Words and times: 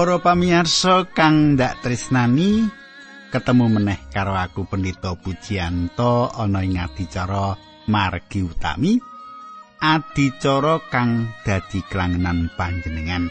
Para 0.00 0.16
pamirsa 0.16 1.12
kang 1.12 1.60
ndak 1.60 1.84
tresnani, 1.84 2.64
ketemu 3.28 3.68
meneh 3.68 4.00
karo 4.08 4.32
aku 4.32 4.64
Pendito 4.64 5.12
Pujianto 5.12 6.32
ana 6.40 6.64
ing 6.64 6.80
adicara 6.80 7.52
Margi 7.84 8.40
Utami. 8.40 8.96
Adicara 9.76 10.80
kang 10.88 11.28
dadi 11.44 11.84
klangenan 11.84 12.48
panjenengan. 12.56 13.28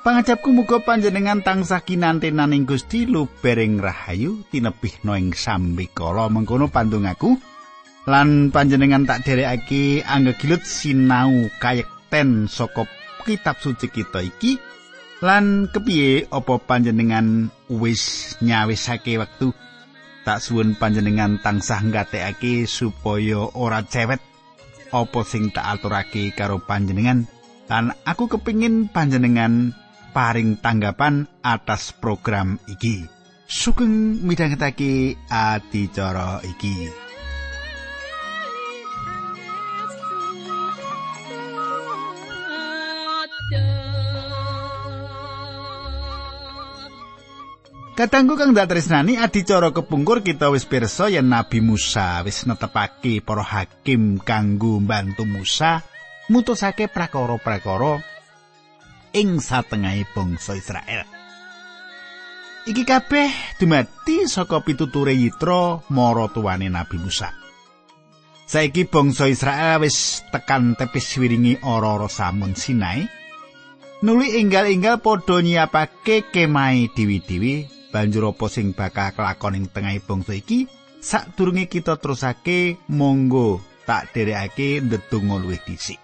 Pangajapku 0.00 0.48
muga 0.48 0.80
panjenengan 0.80 1.44
tansah 1.44 1.84
kinantenaning 1.84 2.64
Gusti 2.64 3.04
lubering 3.04 3.76
rahayu 3.76 4.48
tinebih 4.48 5.04
ing 5.04 5.36
sambikala 5.36 6.32
mengkono 6.32 6.72
pandongaku 6.72 7.36
lan 8.08 8.48
panjenengan 8.48 9.04
tak 9.04 9.28
derekake 9.28 10.00
anggegilut 10.08 10.64
sinau 10.64 11.52
kayekten 11.60 12.48
saka 12.48 12.88
kitab 13.28 13.60
suci 13.60 13.92
kita 13.92 14.24
iki 14.24 14.72
lan 15.24 15.72
kepiye 15.72 16.28
apa 16.28 16.60
panjenengan 16.60 17.48
wis 17.72 18.36
nyawisake 18.44 19.16
wektu 19.16 19.56
tak 20.28 20.44
suwun 20.44 20.76
panjenengan 20.76 21.40
tansah 21.40 21.80
nggatekake 21.80 22.68
supaya 22.68 23.48
ora 23.56 23.80
cewet 23.88 24.20
apa 24.92 25.20
sing 25.24 25.48
tak 25.48 25.80
aturake 25.80 26.36
karo 26.36 26.60
panjenengan 26.60 27.24
lan 27.72 27.96
aku 28.04 28.28
kepingin 28.28 28.92
panjenengan 28.92 29.72
paring 30.14 30.60
tanggapan 30.60 31.26
atas 31.42 31.90
program 31.90 32.60
iki. 32.70 33.08
Sugeng 33.50 34.22
midhangetake 34.24 35.18
adicara 35.28 36.40
iki. 36.46 37.03
Katanggu 47.94 48.34
kang 48.34 48.58
dak 48.58 48.74
tresnani 48.74 49.14
adicara 49.14 49.70
kepungkur 49.70 50.26
kita 50.26 50.50
wis 50.50 50.66
pirsa 50.66 51.06
yen 51.14 51.30
Nabi 51.30 51.62
Musa 51.62 52.26
wis 52.26 52.42
netepake 52.42 53.22
para 53.22 53.46
hakim 53.46 54.18
kanggo 54.18 54.82
bantu 54.82 55.22
Musa 55.22 55.78
mutusake 56.26 56.90
prakara-prakara 56.90 58.02
ing 59.14 59.38
satengahing 59.38 60.10
bangsa 60.10 60.58
Israel. 60.58 61.06
Iki 62.66 62.82
kabeh 62.82 63.30
dumadi 63.62 64.26
saka 64.26 64.58
pituture 64.66 65.14
Yitro 65.14 65.86
mara 65.94 66.26
tuwane 66.26 66.66
Nabi 66.66 66.98
Musa. 66.98 67.30
Saiki 68.50 68.90
bangsa 68.90 69.30
Israel 69.30 69.86
wis 69.86 70.26
tekan 70.34 70.74
tepis 70.74 71.14
wiringi 71.14 71.62
ora-ora 71.62 72.10
samun 72.10 72.58
Sinai. 72.58 73.06
Nuli 74.02 74.34
inggal-inggal 74.42 74.98
padha 74.98 75.38
nyiapake 75.38 76.26
kemai 76.34 76.90
dewi-dewi 76.90 77.70
banjur 77.94 78.34
apa 78.34 78.50
sing 78.50 78.74
bakal 78.74 79.14
kelakon 79.14 79.54
ing 79.54 79.70
tengahing 79.70 80.02
bangsa 80.02 80.34
iki 80.34 80.66
sadurunge 80.98 81.70
kita 81.70 81.94
terusake 81.94 82.82
monggo 82.90 83.62
tak 83.86 84.10
derekake 84.10 84.82
ndedonga 84.82 85.38
luwih 85.38 85.62
dhisik. 85.62 86.02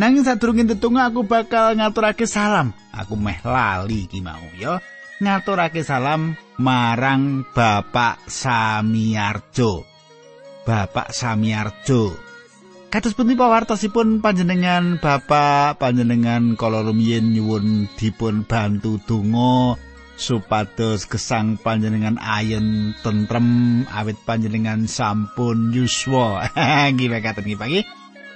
Nanging 0.00 0.24
sadurunge 0.24 0.72
tetungga 0.72 1.12
aku 1.12 1.28
bakal 1.28 1.76
ngaturake 1.76 2.24
salam. 2.24 2.72
Aku 2.96 3.12
meh 3.20 3.44
lali 3.44 4.08
iki 4.08 4.24
mau 4.24 4.40
ya. 4.56 4.80
Ngaturake 5.20 5.84
salam 5.84 6.32
marang 6.56 7.44
Bapak 7.52 8.24
Samiarjo. 8.24 9.84
Bapak 10.64 11.12
Samiarjo. 11.12 12.16
Kados 12.88 13.12
pundi 13.12 13.36
pawartosipun 13.36 14.24
panjenengan 14.24 14.96
Bapak 14.96 15.80
panjenengan 15.80 16.56
kala 16.56 16.84
rumiyin 16.84 17.32
nyuwun 17.32 17.88
dipun 17.96 18.44
bantu 18.48 19.00
donga 19.04 19.91
supados 20.16 21.08
gesang 21.08 21.56
panjenengan 21.60 22.20
ayen 22.20 22.96
tentrem 23.00 23.82
awit 23.88 24.16
panjenengan 24.24 24.84
sampun 24.86 25.72
yuswa. 25.72 26.46
Nggih 26.94 27.22
katen 27.22 27.44
nggih 27.44 27.58
Pak 27.58 27.68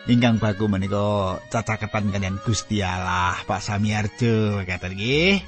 ingkang 0.07 0.39
baku 0.39 0.71
menika 0.71 1.39
cacaketan 1.51 2.15
kalian 2.15 2.39
Gusti 2.47 2.79
Allah 2.79 3.35
Pak 3.43 3.59
Samiarjo 3.59 4.63
kata 4.63 4.95
nggih. 4.95 5.43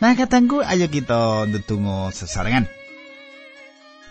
Nah 0.00 0.12
katangku 0.12 0.60
ayo 0.60 0.86
kita 0.92 1.48
ndedonga 1.48 2.12
sesarengan. 2.12 2.68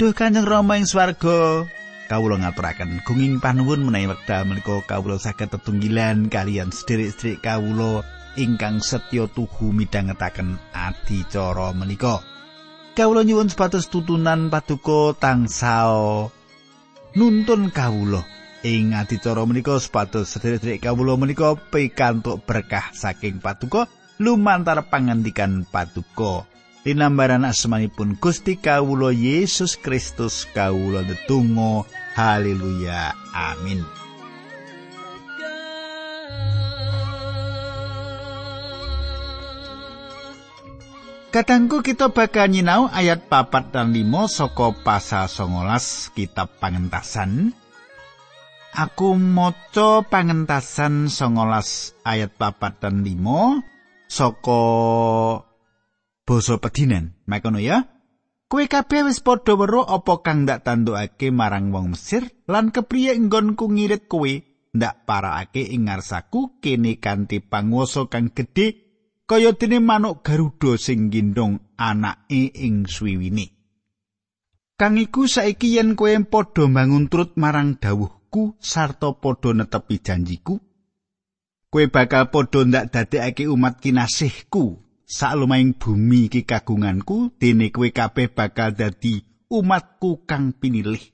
Duh 0.01 0.11
Kanjeng 0.17 0.49
Rama 0.49 0.81
ing 0.81 0.89
swarga. 0.89 1.69
Kawula 2.09 2.35
ngaturaken 2.41 3.05
gunging 3.07 3.39
panuwun 3.39 3.85
menawi 3.87 4.11
wekdal 4.11 4.43
menika 4.43 4.83
kawula 4.83 5.15
saged 5.15 5.53
tetunggilan 5.55 6.27
kalian 6.27 6.69
sederek-sederek 6.73 7.39
kawula 7.39 8.03
ingkang 8.39 8.81
setya 8.81 9.29
tuhu 9.29 9.73
midhangetaken 9.73 10.57
adicara 10.73 11.73
menika. 11.75 12.21
Kawula 12.93 13.25
nyuwun 13.25 13.49
sepatus 13.49 13.89
tutunan 13.89 14.53
paduka 14.53 15.17
tangsal 15.17 16.29
nuntun 17.17 17.73
kawula 17.73 18.21
ing 18.61 18.93
adicara 18.93 19.41
menika 19.49 19.81
sepatus 19.81 20.37
sederek 20.37 20.81
kawula 20.81 21.17
menika 21.17 21.57
pikantuk 21.57 22.45
berkah 22.45 22.93
saking 22.93 23.41
patuko 23.41 23.89
lumantar 24.21 24.93
pangandikan 24.93 25.65
patuko 25.65 26.45
linambaran 26.85 27.49
asmanipun 27.49 28.21
Gusti 28.21 28.61
kawula 28.61 29.09
Yesus 29.09 29.73
Kristus 29.73 30.45
kawula 30.53 31.01
netunggal 31.01 31.89
haleluya. 32.13 33.17
Amin 33.33 34.02
Katangku 41.33 41.81
kita 41.81 42.13
bakal 42.13 42.53
nyinau 42.53 42.93
ayat 42.93 43.25
papat 43.25 43.73
dan 43.73 43.89
limo 43.89 44.29
soko 44.29 44.77
pasal 44.85 45.25
songolas 45.25 46.13
kitab 46.13 46.61
pangentasan 46.61 47.57
Aku 48.77 49.17
maca 49.17 50.05
pangentasan 50.05 51.09
19 51.09 52.05
ayat 52.05 52.37
4 52.37 52.81
dan 52.81 53.01
5 53.01 53.65
saka 54.05 54.61
basa 56.21 56.61
pedinan. 56.61 57.17
Makono 57.25 57.57
ya. 57.57 57.89
Kowe 58.45 58.69
kabeh 58.69 59.09
wis 59.09 59.17
padha 59.17 59.57
weruh 59.57 59.89
apa 59.89 60.21
kang 60.21 60.45
ndak 60.45 60.69
tandukake 60.69 61.33
marang 61.33 61.73
wong 61.73 61.97
Mesir 61.97 62.29
lan 62.45 62.69
kepriye 62.69 63.17
enggonku 63.17 63.73
ngirit 63.73 64.05
kowe 64.05 64.29
ndak 64.73 65.05
parakake 65.09 65.65
ing 65.65 65.89
ngarsaku 65.89 66.61
kene 66.61 67.01
kanthi 67.01 67.41
panguwasa 67.41 68.05
kang 68.05 68.29
gedhe 68.29 68.82
kaya 69.29 69.51
dene 69.55 69.79
manuk 69.79 70.23
garuda 70.25 70.77
sing 70.77 71.11
gendong 71.13 71.59
anake 71.77 72.51
ing 72.53 72.85
swiwine. 72.87 73.45
Kang 74.79 74.97
iku 74.97 75.29
saiki 75.29 75.75
yen 75.75 75.95
kowe 75.95 76.11
padha 76.31 76.63
bangun 76.67 77.07
turut 77.07 77.37
marang 77.37 77.77
dawuh 77.77 78.23
janjiku 78.33 78.57
sarta 78.59 79.13
padha 79.13 79.53
netepi 79.53 80.01
janjiku 80.01 80.57
kowe 81.69 81.85
bakal 81.87 82.29
padha 82.33 82.65
ndak 82.65 82.89
dadekake 82.93 83.45
umat 83.47 83.77
kinasihku 83.81 84.81
salumahing 85.05 85.77
bumi 85.77 86.25
iki 86.25 86.41
kagunganku 86.45 87.29
dene 87.39 87.69
kowe 87.69 87.89
kabeh 87.93 88.33
bakal 88.33 88.73
dadi 88.73 89.21
umatku 89.49 90.25
kang 90.25 90.53
pinilih 90.57 91.12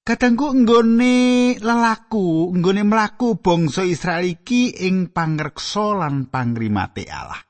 Kadangku 0.00 0.64
nggone 0.64 1.16
lelaku, 1.60 2.56
nggone 2.56 2.82
mlaku 2.88 3.36
bangsa 3.36 3.84
Israel 3.84 4.24
iki 4.24 4.72
ing 4.88 5.12
pangreksa 5.12 5.92
lan 5.92 6.32
pangrimate 6.32 7.04
Allah. 7.12 7.44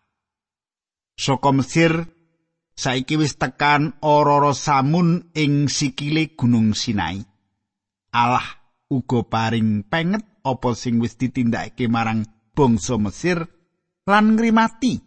Saka 1.14 1.54
Mesir 1.54 1.94
saiki 2.74 3.14
wis 3.14 3.38
tekan 3.38 3.94
ora 4.02 4.50
samun 4.50 5.30
ing 5.36 5.70
sikile 5.70 6.34
gunung 6.34 6.74
Sinai. 6.74 7.22
Allah 8.10 8.46
uga 8.90 9.22
paring 9.22 9.86
penget 9.86 10.26
apa 10.42 10.74
sing 10.74 10.98
wis 10.98 11.14
ditindakake 11.14 11.86
marang 11.86 12.26
bangsa 12.50 12.98
Mesir 12.98 13.46
lan 14.10 14.34
ngrimati. 14.34 14.98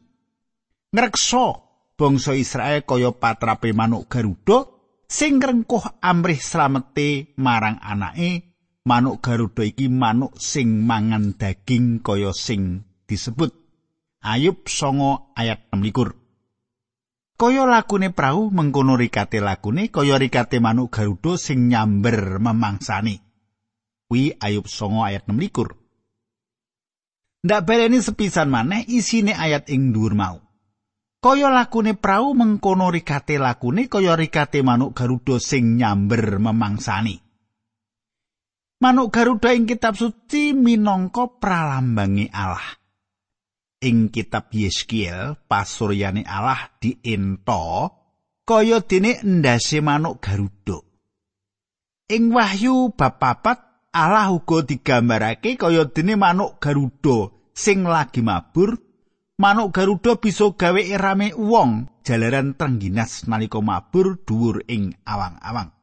Ngreksa 0.95 1.45
bangsa 1.99 2.39
Israel 2.39 2.87
kaya 2.87 3.11
patrape 3.11 3.75
manuk 3.75 4.07
garuda 4.07 4.72
sing 5.13 5.37
rengkuh 5.37 6.01
amrih 6.01 6.41
slamete 6.41 7.37
marang 7.37 7.77
anake. 7.77 8.49
Manuk 8.83 9.23
garuda 9.23 9.63
iki 9.63 9.87
manuk 9.87 10.35
sing 10.43 10.83
mangan 10.83 11.39
daging 11.39 12.03
kaya 12.03 12.35
sing 12.35 12.83
disebut. 13.07 13.55
Ayub 14.19 14.67
songo 14.67 15.31
ayat 15.39 15.71
6 15.71 15.87
Kaya 17.39 17.63
lakune 17.63 18.11
prau 18.11 18.51
mengkono 18.51 18.99
rikate 18.99 19.39
lakune 19.39 19.87
kaya 19.87 20.19
rikate 20.19 20.59
manuk 20.59 20.91
garuda 20.91 21.39
sing 21.39 21.71
nyamber 21.71 22.43
memangsani. 22.43 23.23
Wi 24.11 24.35
Ayub 24.35 24.67
9 24.67 25.07
ayat 25.07 25.23
6 25.31 25.39
likur. 25.39 25.79
Ndak 27.47 27.63
bereni 27.63 28.03
sepisan 28.03 28.51
maneh 28.51 28.83
isine 28.91 29.31
ayat 29.31 29.71
ing 29.71 29.95
dhuwur 29.95 30.11
mau. 30.11 30.42
Kaya 31.23 31.47
lakune 31.47 31.95
prau 31.95 32.35
mengkono 32.35 32.91
rikate 32.91 33.39
lakune 33.39 33.87
kaya 33.87 34.19
rikate 34.19 34.59
manuk 34.59 34.91
garuda 34.91 35.39
sing 35.39 35.79
nyamber 35.79 36.35
memangsani. 36.43 37.15
Manuk 38.83 39.07
garuda 39.07 39.55
ing 39.55 39.63
kitab 39.63 39.95
suci 39.95 40.51
minangka 40.51 41.39
pralambange 41.39 42.27
Allah. 42.27 42.83
ing 43.83 44.07
kitab 44.07 44.47
Yeskiel 44.55 45.35
pasuryane 45.43 46.23
Allah 46.23 46.71
diento 46.79 47.91
kaya 48.47 48.79
dene 48.79 49.19
endase 49.19 49.83
manuk 49.83 50.23
garuda. 50.23 50.79
Ing 52.11 52.31
Wahyu 52.31 52.95
bab 52.95 53.19
papat 53.19 53.59
Allah 53.91 54.31
uga 54.31 54.63
digambarake 54.63 55.59
kaya 55.59 55.83
dene 55.91 56.15
manuk 56.15 56.63
garuda 56.63 57.31
sing 57.51 57.83
lagi 57.83 58.23
mabur. 58.23 58.79
Manuk 59.33 59.73
garuda 59.73 60.21
bisa 60.21 60.53
gawe 60.53 60.77
irame 60.77 61.33
wong 61.33 61.89
jalaran 62.05 62.53
tengginas 62.53 63.25
nalika 63.25 63.57
mabur 63.65 64.21
dhuwur 64.21 64.61
ing 64.69 64.93
awang-awang. 65.09 65.73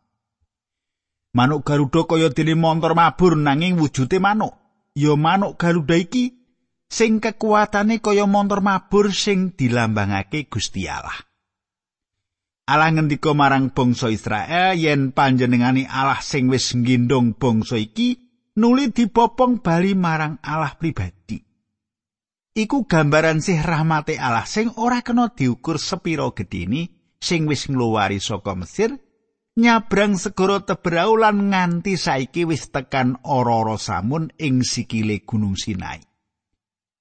Manuk 1.34 1.66
garuda 1.66 2.06
kaya 2.06 2.30
dene 2.30 2.54
montor 2.54 2.94
mabur 2.94 3.34
nanging 3.34 3.74
wujude 3.74 4.22
manuk. 4.22 4.54
Ya 4.94 5.18
manuk 5.18 5.58
garuda 5.58 5.98
iki 5.98 6.30
sing 6.86 7.18
kekuatane 7.18 7.98
kaya 7.98 8.22
montor 8.30 8.62
mabur 8.62 9.10
sing 9.10 9.50
dilambangake 9.58 10.46
Gusti 10.46 10.86
Allah. 10.86 11.18
Allah 12.70 12.94
ngendika 12.94 13.34
marang 13.34 13.74
bangsa 13.74 14.14
Israel 14.14 14.78
yen 14.78 15.10
panjenengani 15.10 15.90
Allah 15.90 16.22
sing 16.22 16.46
wis 16.46 16.70
nggindong 16.70 17.34
bangsa 17.34 17.74
iki 17.82 18.14
nuli 18.62 18.94
dipopong 18.94 19.58
bali 19.58 19.98
marang 19.98 20.38
Allah 20.38 20.78
pribadi. 20.78 21.49
Iku 22.60 22.84
gambaran 22.84 23.40
sih 23.40 23.56
rahmate 23.56 24.20
Allah 24.20 24.44
sing 24.44 24.68
ora 24.76 25.00
kena 25.00 25.32
diukur 25.32 25.80
sepiro 25.80 26.36
gedini 26.36 26.92
sing 27.16 27.48
wis 27.48 27.72
ngluwari 27.72 28.20
saka 28.20 28.52
Mesir 28.52 29.00
nyabrang 29.56 30.20
segara 30.20 30.60
Teberau 30.60 31.16
lan 31.16 31.48
nganti 31.48 31.96
saiki 31.96 32.44
wis 32.44 32.68
tekan 32.68 33.16
ora-ora 33.24 33.80
samun 33.80 34.28
ing 34.36 34.60
sikile 34.60 35.24
Gunung 35.24 35.56
Sinai. 35.56 36.04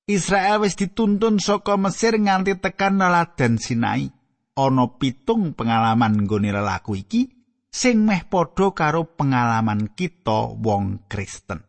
Israel 0.07 0.63
wis 0.63 0.79
dituntun 0.79 1.44
saka 1.44 1.75
Mesir 1.75 2.15
nganti 2.15 2.55
tekan 2.55 2.95
Naladan 2.95 3.59
Sinai. 3.59 4.07
Ana 4.55 4.88
pitung 4.95 5.59
pengalaman 5.59 6.23
nggone 6.23 6.55
lelaku 6.55 7.03
iki 7.03 7.27
sing 7.67 8.07
meh 8.07 8.23
padha 8.31 8.71
karo 8.71 9.12
pengalaman 9.12 9.91
kita 9.91 10.55
wong 10.55 11.12
Kristen. 11.12 11.69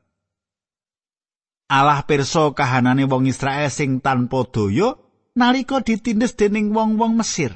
Allah 1.71 2.03
pirsa 2.03 2.51
kahanane 2.51 3.07
wong 3.07 3.31
Israel 3.31 3.71
sing 3.71 4.03
tanpa 4.03 4.43
daya 4.51 4.99
nalika 5.39 5.79
ditindes 5.79 6.35
dening 6.35 6.75
wong-wong 6.75 7.15
Mesir. 7.15 7.55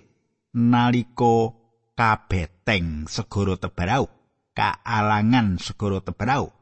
Nalika 0.55 1.51
kabeteng 1.99 3.11
segara 3.11 3.59
Tebarau, 3.59 4.07
kaalangan 4.55 5.59
segara 5.59 5.99
Tebarau. 5.99 6.55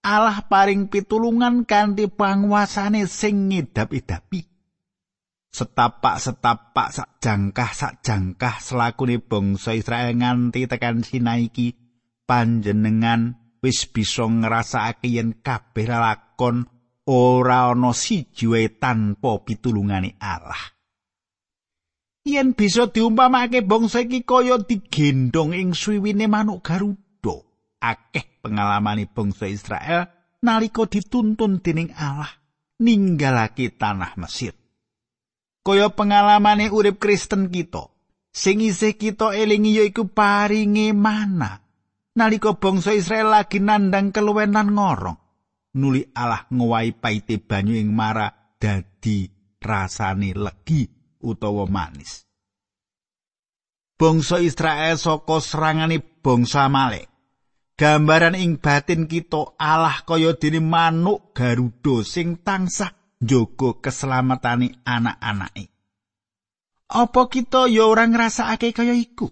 Allah 0.00 0.40
paring 0.48 0.88
pitulungan 0.88 1.68
kanthi 1.68 2.08
panguasane 2.08 3.04
sing 3.04 3.52
ngidap-idapi. 3.52 4.48
Setapak-setapak 5.52 6.88
sak 6.88 7.20
jangkah 7.20 7.68
sak 7.76 8.00
selakune 8.64 9.20
bangsa 9.20 9.76
Israel 9.76 10.16
nganti 10.16 10.64
tekan 10.64 11.04
Sinai 11.04 11.52
iki 11.52 11.76
panjenengan 12.24 13.36
wis 13.60 13.84
bisa 13.84 14.24
ngrasakake 14.24 15.08
yen 15.12 15.36
kabeh 15.44 15.84
lakon 15.84 16.77
ora 17.08 17.72
ana 17.72 17.96
siji 17.96 18.44
wae 18.44 18.76
tanpa 18.76 19.40
pitulungane 19.40 20.20
Allah. 20.20 20.76
Yen 22.28 22.52
bisa 22.52 22.92
diumpamake 22.92 23.64
bangsa 23.64 24.04
iki 24.04 24.28
kaya 24.28 24.60
digendong 24.60 25.56
ing 25.56 25.72
swiwine 25.72 26.28
manuk 26.28 26.60
garuda, 26.60 27.40
akeh 27.80 28.44
pengalamane 28.44 29.08
bangsa 29.08 29.48
Israel 29.48 30.04
nalika 30.44 30.84
dituntun 30.84 31.64
dening 31.64 31.88
Allah 31.96 32.28
ninggalake 32.78 33.74
tanah 33.74 34.14
Mesir. 34.20 34.54
Kaya 35.64 35.92
pengalamane 35.92 36.68
urip 36.68 37.00
Kristen 37.02 37.48
kita, 37.48 37.92
sing 38.32 38.62
isih 38.62 38.96
kita 38.96 39.34
elingi 39.34 39.80
yaiku 39.80 40.08
paringe 40.08 40.94
mana. 40.94 41.64
Nalika 42.16 42.56
bangsa 42.56 42.92
Israel 42.96 43.30
lagi 43.30 43.62
nandang 43.62 44.10
keluwenan 44.10 44.74
ngorong, 44.74 45.18
nuli 45.76 46.08
Allah 46.16 46.48
ngowahi 46.48 46.96
paite 46.96 47.36
banyu 47.42 47.76
ing 47.76 47.92
mara 47.92 48.32
dadi 48.56 49.28
rasane 49.60 50.32
legi 50.32 50.88
utawa 51.20 51.66
manis. 51.68 52.24
Bangsa 53.98 54.38
Israel 54.38 54.94
saka 54.94 55.42
serangane 55.42 55.98
bangsa 55.98 56.70
Amalek 56.70 57.10
gambaran 57.78 58.38
ing 58.38 58.62
batin 58.62 59.10
kita 59.10 59.58
Allah 59.58 60.02
kaya 60.06 60.34
dene 60.38 60.62
manuk 60.62 61.34
garuda 61.34 62.06
sing 62.06 62.42
tansah 62.42 62.94
njogo 63.22 63.82
keselamatane 63.82 64.82
anak-anake. 64.86 65.70
Apa 66.88 67.28
kita 67.28 67.68
ya 67.68 67.84
ora 67.84 68.08
ngrasakake 68.08 68.72
kaya 68.72 68.96
iku? 68.96 69.28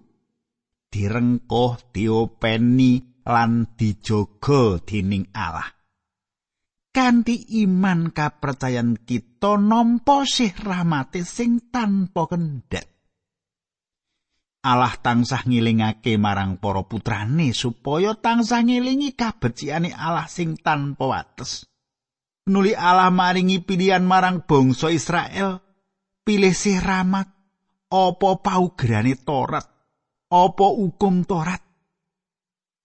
Direngkuh, 0.87 1.91
diopeni 1.91 3.23
lan 3.27 3.75
dijogo 3.75 4.79
dening 4.79 5.27
Allah. 5.35 5.76
Kanthi 6.97 7.61
iman 7.61 8.09
kapercayan 8.09 8.97
kita 8.97 9.53
nampa 9.61 10.25
sih 10.25 10.49
rahmate 10.49 11.21
sing 11.21 11.69
tanpa 11.69 12.25
kendhat. 12.25 12.89
Allah 14.65 14.97
tansah 14.97 15.45
ngilingake 15.45 16.17
marang 16.17 16.57
para 16.57 16.81
putrane 16.89 17.53
supaya 17.53 18.17
tansah 18.17 18.65
ngilingi 18.65 19.13
kabeciane 19.13 19.93
Allah 19.93 20.25
sing 20.25 20.57
tanpa 20.57 21.05
wates. 21.05 21.69
Nuli 22.49 22.73
Allah 22.73 23.13
maringi 23.13 23.61
pilihan 23.61 24.01
marang 24.01 24.49
bangsa 24.49 24.89
Israel, 24.89 25.61
pilih 26.25 26.57
si 26.57 26.81
rahmat, 26.81 27.29
apa 27.93 28.29
paugerane 28.41 29.13
Torat, 29.21 29.69
apa 30.33 30.65
hukum 30.73 31.29
Torat. 31.29 31.66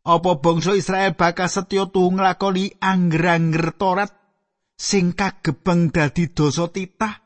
Apa 0.02 0.42
bangsa 0.42 0.74
Israel 0.74 1.14
bakal 1.14 1.46
setya 1.46 1.86
tuhu 1.86 2.18
nglakoni 2.18 2.82
angger-angger 2.82 3.78
Torat 3.78 4.10
sing 4.74 5.14
kagebeng 5.14 5.94
dadi 5.94 6.34
dosa 6.34 6.66
titah? 6.66 7.22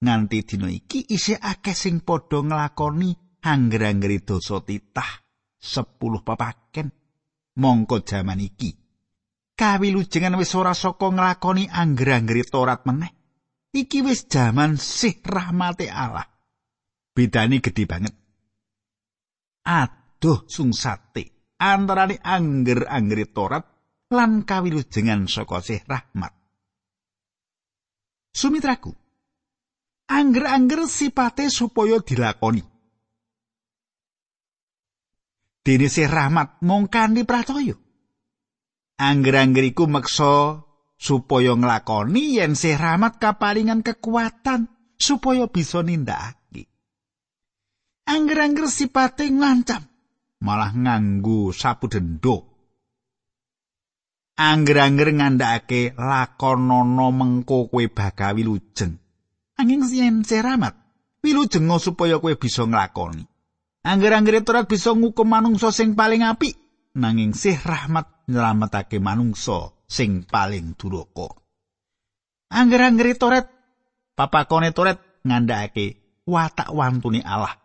Nganti 0.00 0.38
dina 0.44 0.68
iki 0.68 1.08
isih 1.08 1.40
akeh 1.40 1.72
sing 1.72 2.04
padha 2.04 2.44
nglakoni 2.44 3.40
angger-anggeri 3.40 4.20
dosa 4.20 4.60
titah. 4.60 5.24
Sepuluh 5.60 6.24
papaken. 6.24 6.88
Mongko 7.60 8.00
jaman 8.04 8.40
iki 8.40 8.80
kawilujengan 9.60 10.40
wis 10.40 10.56
ora 10.56 10.72
saka 10.72 11.12
nglakoni 11.12 11.68
angger-anggeri 11.68 12.48
torat 12.48 12.88
meneh. 12.88 13.12
Iki 13.76 14.00
wis 14.08 14.24
jaman 14.24 14.80
sih 14.80 15.20
rahmate 15.20 15.92
Allah. 15.92 16.24
Bedane 17.12 17.60
gedhe 17.60 17.84
banget. 17.84 18.14
Aduh 19.68 20.48
sungsate 20.48 21.39
antarane 21.60 22.16
angger-anggeri 22.16 23.26
torat 23.36 23.64
lan 24.08 24.48
kawilujengan 24.48 25.28
saka 25.28 25.60
sih 25.60 25.84
rahmat 25.84 26.32
sumitraku 28.32 28.96
angger-angger 30.08 30.88
sipate 30.88 31.52
supaya 31.52 32.00
dilakoni 32.00 32.64
dene 35.70 35.86
sih 35.86 36.08
rahmat 36.08 36.64
mung 36.64 36.88
kanthi 36.88 37.22
pracaya. 37.22 37.76
Angger-angger 39.00 39.64
iku 39.70 39.88
meksa 39.88 40.66
supaya 41.00 41.56
nglakoni 41.56 42.36
yen 42.36 42.52
sih 42.52 42.76
rahmat 42.76 43.16
kapalingan 43.16 43.80
kekuatan 43.80 44.68
supaya 45.00 45.48
bisa 45.48 45.80
nindakake. 45.80 46.68
Angger-angger 48.04 48.68
sipate 48.68 49.30
ngancam 49.30 49.88
malah 50.40 50.72
nganggo 50.72 51.52
sapu 51.52 51.86
dendok. 51.86 52.48
Angger-angger 54.40 55.12
ngandhakake 55.12 55.92
lakonana 56.00 57.12
mengko 57.12 57.68
kowe 57.68 57.84
bakal 57.92 58.40
wilujeng. 58.40 58.96
Anging 59.60 59.84
yen 59.92 60.24
sih 60.24 60.40
rahmat 60.40 60.72
wilujeng 61.20 61.68
supaya 61.76 62.16
kowe 62.16 62.32
bisa 62.40 62.64
nglakoni. 62.64 63.28
Angger-angger 63.84 64.44
Torat 64.44 64.68
bisa 64.68 64.92
ngukum 64.92 65.28
manungsa 65.28 65.72
sing 65.72 65.96
paling 65.96 66.24
apik, 66.24 66.56
nanging 66.96 67.32
sih 67.32 67.56
rahmat 67.56 68.28
nyelametake 68.28 69.00
manungsa 69.00 69.72
sing 69.88 70.24
paling 70.24 70.76
duraka. 70.76 71.36
Angger-angger 72.48 73.16
Torat 73.20 73.46
papakone 74.16 74.72
Torat 74.72 75.00
ngandhakake 75.24 76.00
watak 76.24 76.72
wantune 76.72 77.20
Allah 77.20 77.56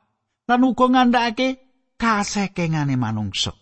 lan 0.45 0.61
uga 0.61 0.85
ngandhakake 0.91 1.64
kasekengane 1.95 2.95
manungsa. 2.99 3.55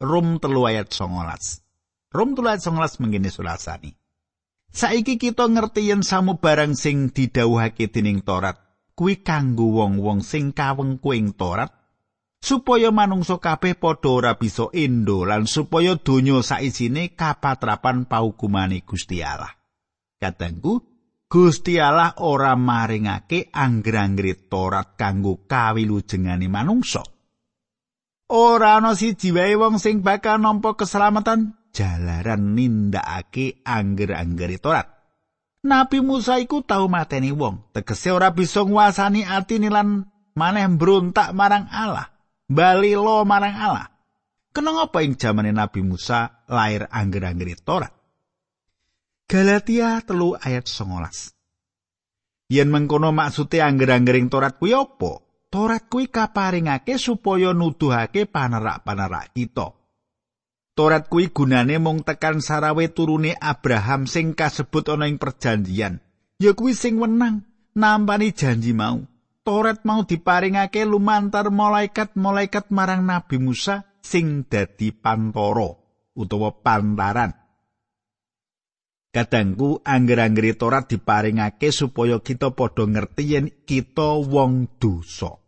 Rum 0.00 0.40
telu 0.40 0.64
ayat 0.64 0.88
19. 0.88 2.14
Rum 2.14 2.32
telu 2.32 2.46
ayat 2.48 2.62
19 2.64 3.02
mengene 3.04 3.28
sulasani. 3.28 3.92
Saiki 4.70 5.18
kita 5.18 5.50
ngerti 5.50 5.90
yen 5.90 6.06
samu 6.06 6.38
barang 6.38 6.78
sing 6.78 7.10
didhawuhake 7.10 7.90
dening 7.90 8.22
Torat 8.22 8.54
kuwi 8.94 9.18
kanggo 9.18 9.82
wong-wong 9.82 10.22
sing 10.22 10.54
kawengku 10.54 11.10
ing 11.10 11.34
Torat 11.34 11.74
supaya 12.38 12.94
manungsa 12.94 13.42
kabeh 13.42 13.76
padha 13.76 14.08
ora 14.08 14.32
bisa 14.38 14.70
endo 14.70 15.26
lan 15.26 15.50
supaya 15.50 15.98
donya 15.98 16.40
saisine 16.40 17.12
kapatrapan 17.18 18.06
paukumane 18.06 18.86
Gusti 18.86 19.20
Allah. 19.26 19.50
Katengku, 20.20 20.80
Gusti 21.26 21.82
Allah 21.82 22.14
ora 22.22 22.54
maringake 22.54 23.50
angger-anggere 23.50 24.46
Torat 24.46 24.94
kanggo 24.94 25.44
kawilujengane 25.50 26.46
manungsa. 26.46 27.02
Ora 28.30 28.78
ana 28.78 28.94
siji 28.94 29.34
wae 29.34 29.58
wong 29.58 29.82
sing 29.82 30.06
bakal 30.06 30.38
nampa 30.38 30.78
keselamatan 30.78 31.58
jalaran 31.74 32.54
nindakake 32.54 33.58
angger-anggere 33.66 34.62
Torat. 34.62 34.86
Nabi 35.66 35.98
Musa 36.00 36.38
iku 36.38 36.62
tau 36.62 36.86
mateni 36.86 37.34
wong, 37.34 37.74
tegese 37.74 38.14
ora 38.14 38.30
bisa 38.32 38.64
nguasani 38.64 39.26
atine 39.26 39.68
lan 39.68 40.08
maneh 40.38 40.64
mbrontak 40.70 41.34
marang 41.34 41.68
Allah, 41.68 42.08
bali 42.46 42.94
lo 42.96 43.26
marang 43.26 43.56
Allah. 43.58 43.86
Kenapa 44.50 45.02
ing 45.02 45.18
jamane 45.18 45.50
Nabi 45.50 45.82
Musa 45.82 46.46
lair 46.46 46.86
angger-anggere 46.86 47.54
Torat? 47.60 47.92
Galatia 49.30 50.02
telu 50.02 50.34
ayat 50.38 50.66
19. 50.66 52.50
Yen 52.50 52.66
mengkono 52.66 53.14
maksude 53.14 53.62
angger-anggering 53.62 54.26
Torat 54.26 54.58
kuwi 54.58 54.74
apa? 54.74 55.29
Torat 55.50 55.90
kuwi 55.90 56.06
kaparingake 56.06 56.94
supaya 56.94 57.50
nuduhake 57.50 58.30
panerak-panerak 58.30 59.34
kita. 59.34 59.74
Torat 60.78 61.10
kuwi 61.10 61.34
gunane 61.34 61.82
mung 61.82 62.06
tekan 62.06 62.38
sarawe 62.38 62.86
turune 62.94 63.34
Abraham 63.34 64.06
sing 64.06 64.38
kasebut 64.38 64.94
ana 64.94 65.10
ing 65.10 65.18
perjanjian. 65.18 65.98
Ya 66.38 66.54
kuwi 66.54 66.70
sing 66.78 67.02
wenang 67.02 67.42
nampani 67.74 68.30
janji 68.30 68.70
mau. 68.70 69.02
Torat 69.42 69.82
mau 69.82 70.06
diparingake 70.06 70.86
lumantar 70.86 71.50
malaikat-malaikat 71.50 72.70
marang 72.70 73.02
Nabi 73.02 73.42
Musa 73.42 73.90
sing 73.98 74.46
dadi 74.46 74.94
pantoro 74.94 75.82
utawa 76.14 76.54
pantaran. 76.54 77.34
Kadangku 79.10 79.82
angger-anggere 79.82 80.54
Torat 80.54 80.86
diparingake 80.86 81.74
supaya 81.74 82.22
kita 82.22 82.54
padha 82.54 82.86
ngerti 82.86 83.24
yen 83.26 83.50
kita 83.66 84.22
wong 84.22 84.78
dosa. 84.78 85.39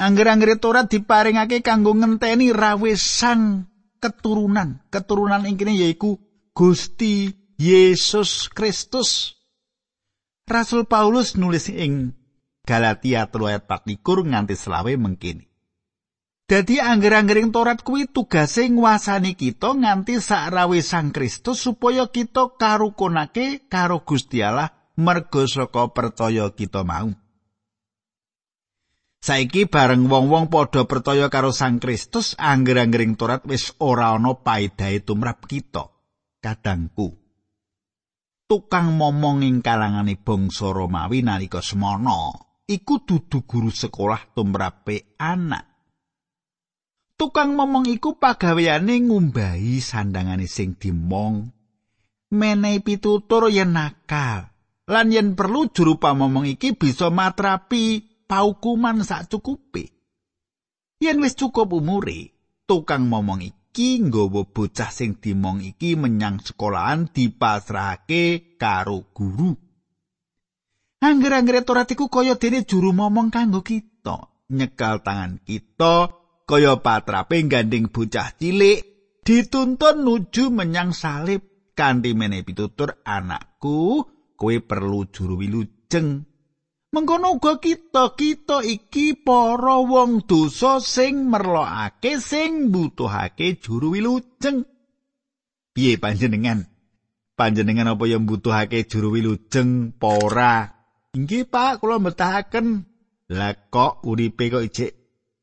Angger-anggere 0.00 0.56
Torat 0.56 0.88
diparingake 0.88 1.60
kanggo 1.60 1.92
ngenteni 1.92 2.56
rawe 2.56 2.92
sang 2.96 3.68
keturunan. 4.00 4.80
Keturunan 4.88 5.44
ing 5.44 5.60
kene 5.60 5.76
yaiku 5.76 6.16
Gusti 6.56 7.28
Yesus 7.60 8.48
Kristus. 8.48 9.36
Rasul 10.48 10.88
Paulus 10.88 11.36
nulis 11.36 11.68
ing 11.68 12.16
Galatia 12.64 13.28
3 13.28 13.52
ayat 13.52 13.64
24 13.68 14.00
nganti 14.00 14.56
selawe 14.56 14.92
mengkini. 14.96 15.44
Dadi 16.48 16.82
angger-anggering 16.82 17.54
Torat 17.54 17.84
kuwi 17.84 18.10
tugase 18.10 18.66
nguasani 18.72 19.36
kita 19.36 19.76
nganti 19.76 20.18
sakrawe 20.18 20.80
Sang 20.82 21.14
Kristus 21.14 21.62
supaya 21.62 22.08
kita 22.10 22.56
karukunake 22.58 23.70
karo 23.70 24.02
Gusti 24.02 24.42
Allah 24.42 24.74
merga 24.98 25.46
saka 25.46 25.92
percaya 25.94 26.50
kita 26.50 26.82
mau. 26.82 27.14
Saiki 29.20 29.68
bareng 29.68 30.08
wong-wong 30.08 30.48
padha 30.48 30.88
percaya 30.88 31.28
karo 31.28 31.52
Sang 31.52 31.76
Kristus, 31.76 32.32
angger-anggering 32.40 33.20
Torat 33.20 33.44
wis 33.44 33.76
ora 33.76 34.16
ana 34.16 34.32
paedahe 34.32 35.04
tumrap 35.04 35.44
kita. 35.44 35.92
Kadangku. 36.40 37.20
Tukang 38.48 38.96
momong 38.96 39.44
ing 39.44 39.60
kalangane 39.60 40.16
bangsa 40.16 40.72
Romawi 40.72 41.20
nalika 41.20 41.60
semana 41.60 42.32
iku 42.64 43.04
dudu 43.04 43.46
guru 43.46 43.68
sekolah 43.68 44.32
tumrape 44.32 45.14
anak. 45.20 45.68
Tukang 47.14 47.52
momong 47.52 47.92
iku 47.92 48.16
pagaweane 48.16 49.04
ngumbahi 49.04 49.84
sandangane 49.84 50.48
sing 50.48 50.80
dimong. 50.80 51.46
Menehi 52.32 52.80
pitutur 52.80 53.52
yen 53.52 53.76
nakal. 53.76 54.48
Lan 54.88 55.14
yen 55.14 55.36
perlu 55.36 55.68
juru 55.70 56.00
pamomong 56.00 56.48
iki 56.48 56.74
bisa 56.74 57.12
matrapi 57.12 58.09
paukuman 58.30 59.02
sak 59.02 59.26
cukupe. 59.26 59.90
Yen 61.02 61.18
wis 61.18 61.34
cukup 61.34 61.74
umure, 61.74 62.30
tukang 62.70 63.10
momong 63.10 63.42
iki 63.42 63.98
nggawa 63.98 64.46
bocah 64.46 64.94
sing 64.94 65.18
dimong 65.18 65.58
iki 65.66 65.98
menyang 65.98 66.38
sekolahan 66.38 67.10
dipasrahake 67.10 68.54
karo 68.54 69.10
guru. 69.10 69.58
Angger-anggere 71.02 71.66
Torat 71.66 71.90
iku 71.90 72.06
kaya 72.06 72.38
dene 72.38 72.62
juru 72.62 72.92
momong 72.94 73.32
kanggo 73.32 73.64
kita, 73.66 74.30
nyekal 74.52 75.02
tangan 75.02 75.42
kita 75.42 76.12
kaya 76.46 76.78
patrape 76.78 77.40
gandeng 77.50 77.90
bocah 77.90 78.36
cilik 78.36 78.78
dituntun 79.24 80.04
nuju 80.04 80.52
menyang 80.52 80.92
salib 80.92 81.72
kanthi 81.72 82.12
menehi 82.12 82.44
pitutur 82.44 83.00
anakku 83.06 84.04
kowe 84.36 84.56
perlu 84.60 85.08
juru 85.08 85.40
wilujeng 85.40 86.29
mengkono 86.90 87.38
uga 87.38 87.62
kita 87.62 88.14
kita 88.18 88.66
iki 88.66 89.14
para 89.14 89.82
wong 89.82 90.26
dosa 90.26 90.82
sing 90.82 91.30
merlokake 91.30 92.18
sing 92.18 92.74
butuhake 92.74 93.62
juru 93.62 93.94
wilujeng. 93.94 94.66
Piye 95.70 95.96
panjenengan? 95.96 96.66
Panjenengan 97.38 97.96
apa 97.96 98.04
yang 98.10 98.26
butuhake 98.26 98.84
juru 98.90 99.14
wilujeng? 99.16 99.96
Ora. 100.02 100.66
Inggih 101.14 101.46
Pak 101.46 101.82
kula 101.82 101.98
mbetahaken. 101.98 102.86
Lah 103.30 103.54
kok 103.70 104.06
uripe 104.06 104.50
kok 104.50 104.62
ijek 104.66 105.00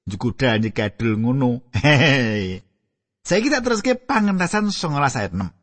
Jukuda 0.08 0.56
nyekadul 0.56 1.20
ngono. 1.20 1.68
Saya 3.28 3.40
kita 3.44 3.60
terus 3.60 3.84
ke 3.84 4.00
pangentasan 4.00 4.72
songolas 4.72 5.20
ayat 5.20 5.36
6. 5.36 5.57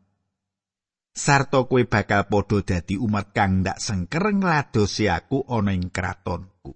Sarto 1.14 1.70
kue 1.70 1.86
bakal 1.86 2.26
podo 2.26 2.66
dadi 2.66 2.98
umat 2.98 3.30
kang 3.30 3.62
ndak 3.62 3.78
sengker 3.78 4.34
ngladosi 4.34 5.06
aku 5.06 5.46
ana 5.46 5.70
ing 5.70 5.94
kratonku. 5.94 6.74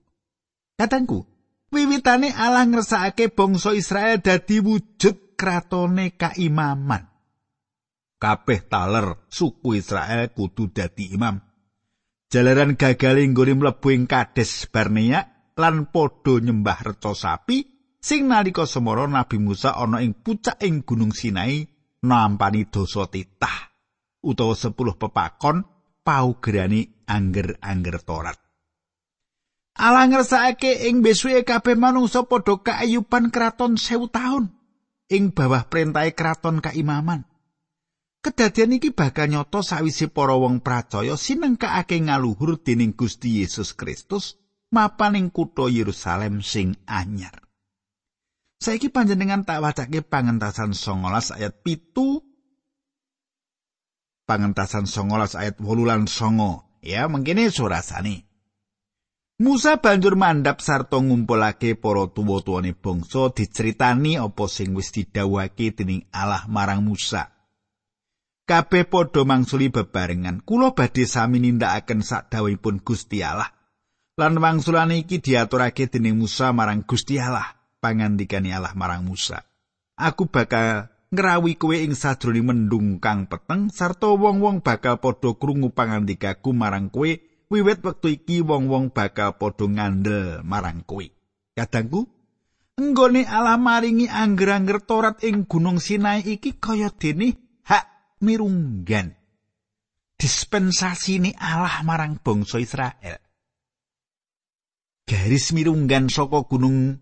Katangku, 0.79 1.27
wiwitane 1.75 2.31
Allah 2.31 2.71
ngersakake 2.71 3.35
bangsa 3.35 3.75
Israel 3.75 4.23
dadi 4.23 4.63
wujud 4.63 5.35
kratone 5.35 6.15
kaimaman. 6.15 7.03
Kabeh 8.23 8.71
taler 8.71 9.27
suku 9.27 9.75
Israel 9.75 10.31
kudu 10.31 10.71
dadi 10.71 11.19
imam. 11.19 11.35
Jalaran 12.31 12.79
gagal 12.79 13.19
nggone 13.19 13.59
mlebu 13.59 13.91
ing 13.91 14.07
Kades 14.07 14.71
Barnea 14.71 15.51
lan 15.59 15.91
padha 15.91 16.39
nyembah 16.39 16.87
reca 16.87 17.11
sapi 17.11 17.59
sing 17.99 18.31
nalika 18.31 18.71
semara 18.71 19.11
Nabi 19.11 19.43
Musa 19.43 19.75
ana 19.75 19.99
ing 19.99 20.15
pucak 20.15 20.63
ing 20.63 20.87
Gunung 20.87 21.11
Sinai 21.11 21.67
nampani 22.07 22.71
dosa 22.71 23.11
titah 23.11 23.68
utawa 24.23 24.55
sepuluh 24.55 24.99
pepakon 24.99 25.63
paugerani 26.03 27.05
angger-angger 27.07 28.01
Torat. 28.03 28.39
Allah 29.79 30.11
ngersakake 30.11 30.91
ing 30.91 31.07
besuke 31.07 31.47
kabeh 31.47 31.79
manungsa 31.79 32.27
padha 32.27 32.59
kaayuban 32.59 33.31
kraton 33.31 33.79
sewu 33.79 34.11
taun 34.11 34.51
ing 35.07 35.31
bawah 35.31 35.71
perintahe 35.71 36.19
kraton 36.19 36.59
kaimaman. 36.59 37.23
Kedadian 38.19 38.75
iki 38.75 38.91
bakal 38.91 39.31
nyoto 39.31 39.63
sawise 39.63 40.11
para 40.11 40.35
wong 40.35 40.59
pracaya 40.67 41.15
sinengkake 41.15 42.03
ngaluhur 42.03 42.59
dening 42.59 42.99
Gusti 42.99 43.39
Yesus 43.39 43.79
Kristus 43.79 44.35
mapaning 44.75 45.31
kutha 45.31 45.71
Yerusalem 45.71 46.43
sing 46.43 46.75
anyar. 46.85 47.39
Saiki 48.59 48.91
panjenengan 48.91 49.47
tak 49.47 49.63
wacake 49.63 50.03
pangentasan 50.03 50.75
19 50.75 51.39
ayat 51.39 51.63
pitu 51.63 52.28
pangentasan 54.29 54.85
19 54.85 55.41
ayat 55.41 55.57
8 55.57 55.89
lan 55.89 56.05
9 56.05 56.85
ya 56.85 57.09
mengkene 57.09 57.49
surasane. 57.49 58.29
Musa 59.39 59.79
banjur 59.79 60.19
mandap 60.19 60.59
sarta 60.59 60.99
ngumpulake 60.99 61.79
para 61.79 62.11
tuwa-tuwane 62.11 62.75
bangsa 62.75 63.31
diceritani 63.31 64.19
apa 64.19 64.45
sing 64.51 64.75
wis 64.75 64.91
didhawuhake 64.91 65.79
dening 65.79 66.03
Allah 66.11 66.45
marang 66.51 66.83
Musa. 66.83 67.31
Kabeh 68.49 68.91
padha 68.91 69.23
mangsuli 69.23 69.71
bebarengan, 69.71 70.43
kula 70.43 70.75
badhe 70.75 71.07
sami 71.07 71.39
nindakaken 71.39 72.03
sakdawuhipun 72.03 72.83
Gusti 72.83 73.23
Allah. 73.23 73.47
Lan 74.19 74.43
wangsulane 74.43 75.07
iki 75.07 75.23
diaturake 75.23 75.87
dening 75.87 76.19
Musa 76.19 76.51
marang 76.51 76.83
Gusti 76.83 77.23
Allah, 77.23 77.47
pangandikane 77.79 78.51
Allah 78.51 78.75
marang 78.75 79.07
Musa. 79.07 79.47
Aku 79.95 80.27
bakal 80.27 80.91
ngrawi 81.09 81.57
kowe 81.57 81.77
ing 81.77 81.97
sadroning 81.97 82.47
mendung 82.47 83.01
kang 83.01 83.29
peteng 83.29 83.73
sarta 83.73 84.13
wong-wong 84.13 84.61
bakal 84.61 85.01
padha 85.01 85.35
krungu 85.37 85.73
pangandikaku 85.73 86.53
marang 86.53 86.93
kowe 86.93 87.09
wiwit 87.49 87.81
wektu 87.81 88.09
iki 88.21 88.45
wong-wong 88.45 88.93
bakal 88.93 89.37
padha 89.37 89.65
ngandel 89.67 90.45
marang 90.45 90.85
kowe. 90.85 91.05
Kadangku, 91.57 92.07
enggone 92.79 93.27
Allah 93.27 93.59
maringi 93.59 94.07
angger-angger 94.07 94.85
Torat 94.87 95.27
ing 95.27 95.49
Gunung 95.51 95.83
Sinai 95.83 96.23
iki 96.23 96.61
kaya 96.61 96.93
dene 96.95 97.61
hak 97.67 98.19
mirunggan. 98.23 99.17
Dispensasi 100.19 101.23
ini 101.23 101.31
Allah 101.35 101.83
marang 101.83 102.19
bangsa 102.23 102.59
Israel. 102.59 103.29
garis 105.09 105.57
mirunggan 105.57 106.13
saka 106.13 106.45
gunung 106.45 107.01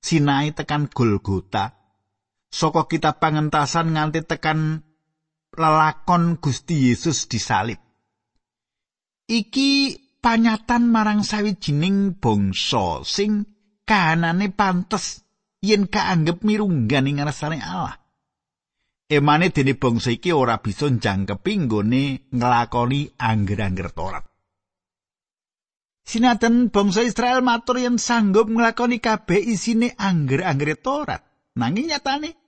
Sinai 0.00 0.56
tekan 0.56 0.88
Golgota 0.88 1.83
saka 2.54 2.86
kitab 2.86 3.18
pangentasan 3.18 3.98
nganti 3.98 4.22
tekan 4.22 4.86
lelakon 5.58 6.38
Gusti 6.38 6.86
Yesus 6.86 7.26
disalib. 7.26 7.82
Iki 9.26 9.70
panyatan 10.22 10.86
marang 10.86 11.26
sawijining 11.26 12.14
bangsa 12.22 13.02
sing 13.02 13.42
kahanane 13.82 14.54
pantes 14.54 15.26
yen 15.58 15.90
kaanggep 15.90 16.46
mirunggan 16.46 17.10
ing 17.10 17.18
ngarsane 17.18 17.58
Allah. 17.58 17.98
Emane 19.10 19.50
dene 19.50 19.74
bangsa 19.74 20.14
iki 20.14 20.30
ora 20.30 20.62
bisa 20.62 20.86
njangkepi 20.86 21.52
nggone 21.66 22.02
nglakoni 22.30 23.18
angger-angger 23.18 23.90
Taurat. 23.92 24.24
Sinaten 26.04 26.68
bangsa 26.68 27.00
Israel 27.02 27.40
matur 27.40 27.80
yen 27.80 27.96
sanggup 27.96 28.46
nglakoni 28.46 29.00
kabeh 29.00 29.40
isine 29.40 29.96
angger-angger 29.96 30.76
Taurat, 30.80 31.20
nanging 31.56 31.88
nyatane 31.92 32.43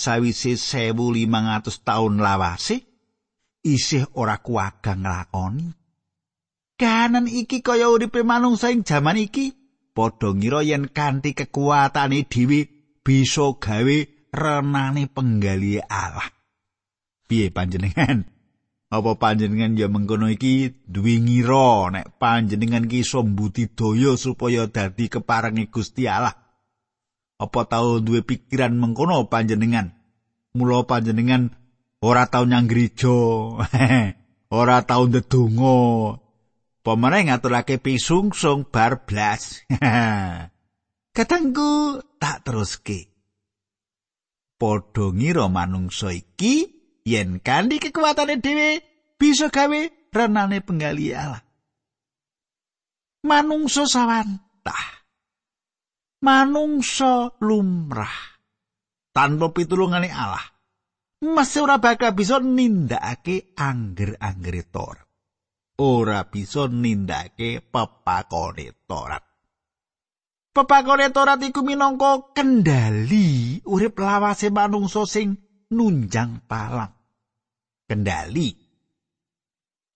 sawise 0.00 0.56
1500 0.56 1.84
taun 1.84 2.16
lawase 2.24 2.88
isih 3.60 4.08
ora 4.16 4.40
kuwagang 4.40 5.04
nglakoni. 5.04 5.76
Kahanan 6.80 7.28
iki 7.28 7.60
kaya 7.60 7.92
uripe 7.92 8.24
manungsa 8.24 8.72
ing 8.72 8.88
jaman 8.88 9.20
iki 9.20 9.52
padha 9.92 10.32
ngira 10.32 10.64
yen 10.64 10.88
kanthi 10.88 11.36
kekuatane 11.36 12.24
dhewe 12.24 12.60
bisa 13.04 13.52
gawe 13.60 13.96
renane 14.32 15.04
penggali 15.12 15.76
Allah. 15.84 16.32
Piye 17.28 17.52
panjenengan? 17.52 18.24
Apa 18.90 19.14
panjenengan 19.20 19.76
ya 19.76 19.92
mengkono 19.92 20.32
iki 20.32 20.72
duwe 20.88 21.20
ngira 21.20 21.92
nek 21.92 22.16
panjenengan 22.16 22.88
ki 22.88 23.04
iso 23.04 23.20
mbudidaya 23.22 24.16
supaya 24.16 24.64
dadi 24.66 25.12
keparengi 25.12 25.68
Gusti 25.68 26.08
Allah? 26.08 26.39
Apa 27.40 27.64
tau 27.64 28.04
duwe 28.04 28.20
pikiran 28.20 28.76
mengkono 28.76 29.24
panjenengan? 29.32 29.96
Mula 30.52 30.84
panjenengan 30.84 31.56
ora 32.04 32.28
tau 32.28 32.44
nyang 32.44 32.68
gereja, 32.68 33.16
ora 34.60 34.84
tau 34.84 35.08
ndedonga. 35.08 36.20
Pemene 36.84 37.28
ngaturake 37.28 37.80
pisungsung 37.80 38.68
bar 38.68 39.08
blas. 39.08 39.64
Katangku 41.16 42.00
tak 42.20 42.44
teruske. 42.44 43.08
Podho 44.60 45.16
ngira 45.16 45.48
manungsa 45.48 46.12
iki 46.12 46.68
yen 47.08 47.40
kanthi 47.40 47.80
kekuatane 47.80 48.36
dhewe 48.36 48.84
bisa 49.16 49.48
gawe 49.48 49.80
renane 50.12 50.60
penggali 50.60 51.16
Allah. 51.16 51.40
Manungsa 53.24 53.88
sawantah. 53.88 54.99
Manungsa 56.20 57.34
lumrah. 57.40 58.40
Tanpa 59.10 59.50
pitulungane 59.50 60.12
Allah. 60.12 60.44
Masih 61.20 61.68
ora 61.68 61.76
bakal 61.76 62.16
bisa 62.16 62.40
nindakake 62.40 63.52
angger-anggere 63.56 64.64
Taurat. 64.72 65.08
Ora 65.80 66.24
bisa 66.28 66.68
nindakake 66.68 67.60
pepakone 67.60 68.86
Taurat. 68.88 69.24
Pepakone 70.52 71.12
Taurat 71.12 71.40
iku 71.44 71.60
minangka 71.60 72.32
kendali 72.32 73.60
urip 73.68 74.00
lawase 74.00 74.48
manungsa 74.48 75.04
sing 75.04 75.36
nunjang 75.68 76.44
palang. 76.48 77.00
kendali. 77.90 78.54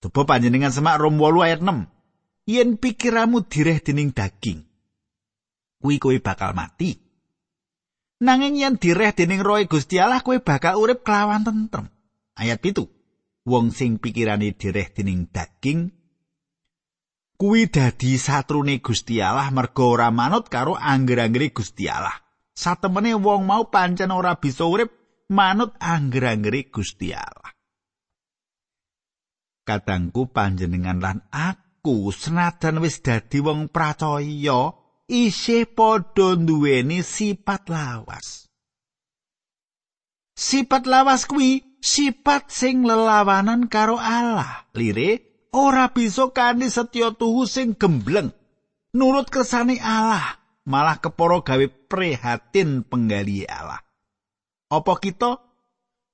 Coba 0.03 0.35
panjenengan 0.35 0.75
semak 0.75 0.99
Rom 0.99 1.15
8 1.15 1.47
ayat 1.47 1.61
6. 1.63 2.51
Yen 2.51 2.77
pikiramu 2.77 3.47
direh 3.47 3.79
dening 3.79 4.11
daging, 4.11 4.67
kuwi 5.85 6.01
kowe 6.01 6.17
bakal 6.17 6.57
mati. 6.57 6.97
Nanging 8.25 8.57
yen 8.57 8.81
direh 8.81 9.13
dening 9.13 9.45
roh 9.45 9.61
Gusti 9.69 10.01
Allah 10.01 10.25
kowe 10.25 10.41
bakal 10.41 10.81
urip 10.81 11.05
kelawan 11.05 11.45
tentrem. 11.45 11.93
Ayat 12.41 12.65
pitu. 12.65 12.89
Wong 13.45 13.69
sing 13.77 14.01
pikirane 14.01 14.57
direh 14.57 14.89
dening 14.89 15.29
daging 15.29 15.93
kuwi 17.37 17.69
dadi 17.69 18.17
satrune 18.17 18.81
Gusti 18.81 19.21
Allah 19.21 19.53
merga 19.53 19.85
ora 19.85 20.09
manut 20.09 20.49
karo 20.49 20.73
angger-anggere 20.81 21.53
Gusti 21.53 21.85
Allah. 21.85 22.17
Satemene 22.57 23.13
wong 23.13 23.45
mau 23.45 23.69
pancen 23.69 24.09
ora 24.09 24.41
bisa 24.41 24.65
urip 24.65 24.89
manut 25.29 25.77
angger-anggere 25.77 26.73
Gusti 26.73 27.13
Allah. 27.13 27.53
kadangku 29.65 30.29
panjenengan 30.29 31.01
lan 31.01 31.19
aku 31.33 32.13
senajan 32.13 32.85
wis 32.85 33.01
dadi 33.01 33.41
wong 33.41 33.73
pracaya 33.73 34.77
isih 35.09 35.69
padha 35.69 36.37
duweni 36.37 37.05
sifat 37.05 37.69
lawas. 37.69 38.49
Sifat 40.35 40.91
lawas 40.91 41.31
kuwi 41.31 41.63
sifat 41.79 42.51
sing 42.51 42.83
lelawanan 42.83 43.71
karo 43.71 44.01
Allah. 44.01 44.67
Lire 44.75 45.47
ora 45.55 45.93
bisa 45.93 46.33
kanthi 46.35 46.73
setya 46.73 47.15
tuhu 47.15 47.47
sing 47.47 47.79
gembleng. 47.79 48.35
Nurut 48.95 49.31
kersane 49.31 49.79
Allah 49.83 50.39
malah 50.65 50.99
keporo 50.99 51.45
gawe 51.45 51.67
prihatin 51.91 52.83
penggali 52.83 53.45
Allah. 53.47 53.83
Apa 54.73 54.97
kita? 54.99 55.39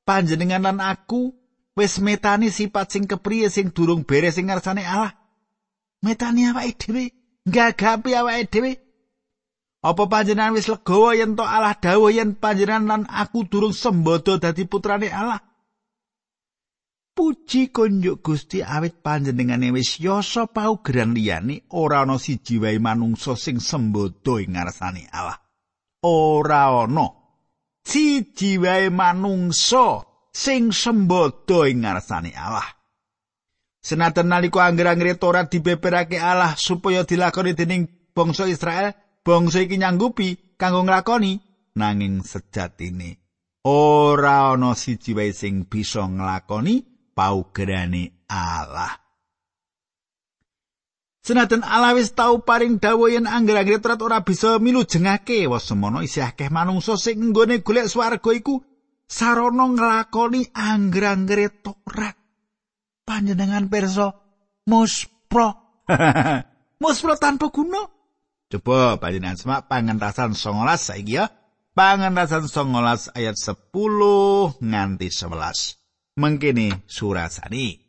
Panjenengan 0.05 0.67
lan 0.67 0.79
aku 0.83 1.31
wis 1.79 2.03
metani 2.03 2.51
sifat 2.51 2.93
sing 2.93 3.05
kepriye 3.07 3.47
sing 3.47 3.71
durung 3.71 4.03
beres 4.03 4.37
sing 4.37 4.51
ngarsane 4.51 4.83
Allah. 4.85 5.15
Metani 6.01 6.49
awake 6.49 6.81
dhewe, 6.81 7.13
gagapi 7.47 8.11
awake 8.17 8.51
dhewe. 8.53 8.73
Apa 9.81 10.05
panjenengan 10.13 10.53
wis 10.53 10.69
legawa 10.69 11.17
yen 11.17 11.33
to 11.37 11.45
Allah 11.45 11.73
dawuh 11.73 12.13
yen 12.13 12.37
panjenengan 12.37 12.85
lan 12.85 13.03
aku 13.09 13.49
durung 13.49 13.73
sembodo 13.73 14.37
dadi 14.37 14.69
putrane 14.69 15.09
Allah? 15.09 15.41
Puji 17.17 17.73
konjuk 17.73 18.21
Gusti 18.21 18.61
awit 18.61 19.01
panjenengane 19.01 19.73
wis 19.73 19.97
yasa 19.97 20.53
paugeran 20.53 21.17
liyane 21.17 21.65
ora 21.73 22.05
ana 22.05 22.21
siji 22.21 22.61
wae 22.61 22.77
manungsa 22.77 23.37
sing 23.41 23.57
sembodo 23.57 24.37
ing 24.37 24.53
ngarsane 24.53 25.09
Allah. 25.09 25.41
Ora 26.05 26.85
ana 26.85 27.09
siji 27.81 28.61
wae 28.61 28.93
manungsa 28.93 30.05
sing 30.29 30.77
sembodo 30.77 31.65
ing 31.65 31.89
ngarsane 31.89 32.37
Allah. 32.37 32.80
Senajan 33.81 34.29
nalika 34.29 34.69
angger-anggere 34.69 35.17
Torat 35.17 35.49
dibeberake 35.49 36.21
Allah 36.21 36.53
supaya 36.61 37.01
dilakoni 37.09 37.57
dening 37.57 37.89
bangsa 38.13 38.45
Israel, 38.45 38.93
bangsa 39.25 39.65
iki 39.65 39.81
nyanggupi 39.81 40.57
kanggo 40.61 40.85
nglakoni 40.85 41.41
nanging 41.81 42.21
sejatine 42.21 43.17
ora 43.65 44.53
ana 44.53 44.77
siji 44.77 45.17
wae 45.17 45.33
sing 45.33 45.65
bisa 45.65 46.05
nglakoni 46.05 46.85
paugerane 47.17 48.25
Allah. 48.29 48.97
Senajan 51.21 51.61
Allah 51.61 51.93
wis 51.97 52.17
tau 52.17 52.41
paring 52.41 52.81
dawuh 52.81 53.13
yen 53.13 53.29
angger-anggere 53.29 53.81
Torat 53.81 54.01
ora 54.01 54.25
bisa 54.25 54.57
milu 54.57 54.89
jengake, 54.89 55.45
wis 55.49 55.69
semono 55.69 56.01
isih 56.01 56.25
akeh 56.25 56.49
manungsa 56.49 56.97
sing 56.97 57.21
nggone 57.33 57.61
golek 57.61 57.89
swarga 57.89 58.31
iku 58.33 58.61
sarana 59.05 59.69
nglakoni 59.69 60.49
angger-anggere 60.53 61.65
Taurat. 61.65 62.20
Panjenengan 63.11 63.67
perso 63.67 64.15
muspro. 64.71 65.83
muspro 66.83 67.19
tanpa 67.19 67.51
guna. 67.51 67.83
Coba 68.47 69.03
panjenengan 69.03 69.35
semak 69.35 69.67
pangentasan 69.67 70.39
19 70.39 70.63
saiki 70.79 71.19
ya. 71.19 71.27
Pangentasan 71.75 72.47
19 72.47 73.19
ayat 73.19 73.35
10 73.35 74.63
nganti 74.63 75.09
11. 75.11 76.23
Mengkini 76.23 76.71
surasani. 76.87 77.83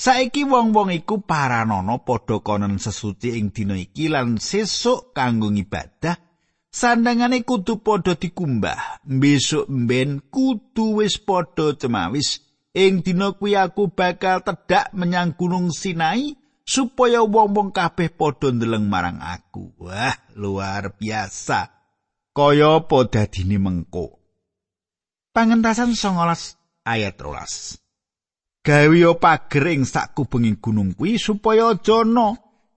Saiki 0.00 0.48
wong-wong 0.48 0.96
iku 0.96 1.20
paranono 1.20 2.00
padha 2.00 2.40
konen 2.40 2.80
sesuci 2.80 3.36
ing 3.36 3.52
dina 3.52 3.76
iki 3.76 4.08
lan 4.08 4.40
sesuk 4.40 5.12
kanggo 5.12 5.52
ibadah 5.52 6.16
sandangane 6.72 7.44
kudu 7.44 7.84
padha 7.84 8.16
dikumbah 8.16 9.00
besok 9.04 9.68
mben 9.68 10.24
kudu 10.28 11.00
wis 11.00 11.16
padha 11.20 11.72
cemawis 11.76 12.45
ing 12.76 13.00
dina 13.00 13.32
kuwi 13.32 13.56
aku 13.56 13.88
bakal 13.88 14.44
tedhak 14.44 14.92
menyang 14.92 15.32
gunung 15.32 15.72
Sinai 15.72 16.36
supaya 16.68 17.24
wong-wong 17.24 17.72
kabeh 17.72 18.12
padha 18.12 18.52
ndeleng 18.52 18.84
marang 18.84 19.16
aku. 19.24 19.72
Wah 19.80 20.12
luar 20.36 20.92
biasa. 21.00 21.72
Kaya 22.36 22.84
apa 22.84 23.08
dadine 23.08 23.56
mengko 23.56 24.26
pangentasan 25.36 25.92
19 25.92 26.88
ayat 26.88 27.16
13 27.20 28.64
gawe 28.64 29.12
pager 29.20 29.64
ing 29.68 29.84
sak 29.84 30.16
kubenging 30.16 30.56
gunung 30.56 30.96
kuwi 30.96 31.20
supaya 31.20 31.76
aja 31.76 32.00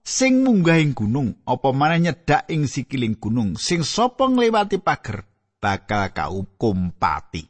sing 0.04 0.44
munggah 0.44 0.76
ing 0.76 0.92
gunung 0.92 1.40
apa 1.48 1.72
maneh 1.72 2.04
nyedak 2.04 2.44
ing 2.52 2.68
sikiling 2.68 3.16
gunung 3.16 3.56
sing 3.56 3.80
sapa 3.80 4.28
ngliwati 4.28 4.76
pager 4.76 5.24
bakal 5.56 6.12
kaukum 6.12 6.92
pati 6.96 7.48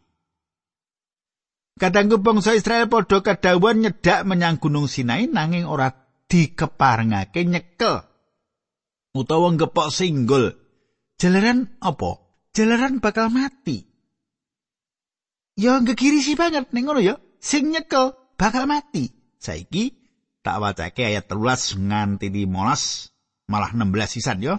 Kadangku 1.81 2.21
bangsa 2.21 2.53
Israel 2.53 2.93
padha 2.93 3.25
kadhawuhan 3.25 3.81
nyedak 3.81 4.29
menyang 4.29 4.61
gunung 4.61 4.85
Sinai 4.85 5.25
nanging 5.25 5.65
ora 5.65 5.89
dikeparengake 6.29 7.49
nyekel 7.49 8.05
utawa 9.17 9.49
ngepok 9.57 9.89
singgul 9.89 10.55
jalaran 11.17 11.73
apa 11.81 12.21
jalaran 12.53 13.01
bakal 13.01 13.33
mati 13.33 13.91
ya 15.61 15.85
gegirisi 15.85 16.33
banget 16.37 16.73
ning 16.73 16.89
ngono 16.89 17.05
ya. 17.05 17.21
Sing 17.41 17.69
nyekel 17.69 18.17
bakal 18.41 18.65
mati. 18.65 19.13
Saiki 19.41 19.97
tak 20.41 20.61
wacake 20.61 21.05
ayat 21.05 21.29
13 21.29 21.81
nganti 21.81 22.29
15 22.33 23.49
malah 23.53 23.71
16 23.77 24.15
sisan 24.17 24.39
ya. 24.41 24.57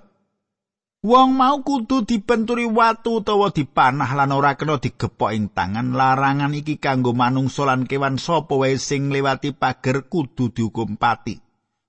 Wong 1.01 1.33
mau 1.33 1.65
kudu 1.65 2.05
dipenturi 2.05 2.69
watu 2.69 3.25
utawa 3.25 3.49
dipanah 3.49 4.13
lan 4.13 4.37
ora 4.37 4.53
kena 4.53 4.77
digepok 4.77 5.33
ing 5.33 5.49
tangan. 5.49 5.97
Larangan 5.97 6.53
iki 6.53 6.77
kanggo 6.77 7.17
manungsa 7.17 7.65
lan 7.65 7.89
kewan 7.89 8.21
sapa 8.21 8.53
wae 8.53 8.77
sing 8.77 9.09
liwati 9.09 9.49
pager 9.49 10.05
kudu 10.05 10.53
dihukum 10.53 11.01
pati. 11.01 11.41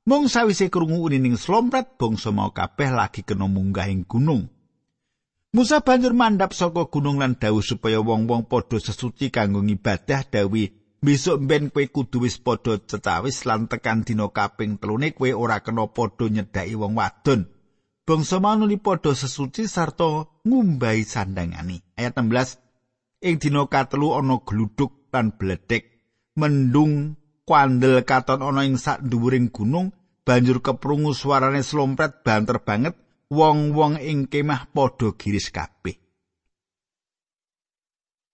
Mung 0.08 0.32
sawise 0.32 0.72
krungu 0.72 1.04
unining 1.04 1.36
slompret 1.36 2.00
bangsa 2.00 2.32
mau 2.32 2.56
kabeh 2.56 2.88
lagi 2.88 3.20
kena 3.20 3.44
munggah 3.52 3.84
ing 3.92 4.08
gunung. 4.08 4.48
Musa 5.52 5.84
banjur 5.84 6.16
mandhap 6.16 6.56
saka 6.56 6.88
gunung 6.88 7.20
lan 7.20 7.36
dawuh 7.36 7.60
supaya 7.60 8.00
wong-wong 8.00 8.48
padha 8.48 8.80
sesuci 8.80 9.28
kanggo 9.28 9.60
ngibadah 9.60 10.24
dawi 10.24 10.72
besok 11.04 11.44
ben 11.44 11.68
kowe 11.68 11.84
kudu 11.84 12.24
wis 12.24 12.40
padha 12.40 12.80
cecawis 12.80 13.44
lan 13.44 13.68
tekan 13.68 14.08
dina 14.08 14.32
kaping 14.32 14.80
telune 14.80 15.12
kowe 15.12 15.28
ora 15.36 15.60
kena 15.60 15.84
padha 15.92 16.32
nyedhaki 16.32 16.72
wong 16.80 16.96
wadon. 16.96 17.52
Bangsa 18.02 18.42
manuli 18.42 18.78
padha 18.82 19.14
sesuci 19.14 19.70
sarta 19.70 20.26
ngumbahi 20.46 21.02
sandangani. 21.06 21.78
Ayat 21.94 22.18
16 22.18 22.58
Ing 23.22 23.38
dina 23.38 23.70
katelu 23.70 24.18
ana 24.18 24.42
gluduk 24.42 25.06
lan 25.14 25.38
bledek 25.38 25.86
mendung 26.34 27.14
kwandel 27.46 28.02
katon 28.02 28.42
ana 28.42 28.66
ing 28.66 28.74
sak 28.74 28.98
dhuwuring 29.06 29.54
gunung 29.54 29.94
banjur 30.26 30.58
keprungu 30.58 31.14
suarane 31.14 31.62
slompret 31.62 32.26
banter 32.26 32.58
banget 32.66 32.98
wong-wong 33.30 34.02
ing 34.02 34.26
kemah 34.26 34.74
padha 34.74 35.14
giris 35.14 35.54
kabeh. 35.54 36.02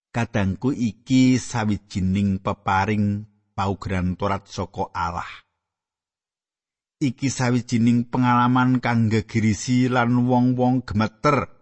Kadangku 0.09 0.73
iki 0.73 1.37
sawijining 1.37 2.41
peparing 2.41 3.29
paugeran 3.53 4.17
Torat 4.17 4.49
saka 4.49 4.89
Allah. 4.97 5.48
Iki 6.99 7.31
sawijining 7.31 8.11
pengalaman 8.11 8.83
kang 8.83 9.07
gegirisi 9.07 9.87
lan 9.87 10.27
wong-wong 10.27 10.83
gemeter. 10.83 11.55